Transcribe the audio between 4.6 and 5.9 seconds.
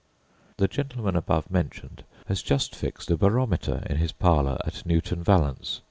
at Newton Valence.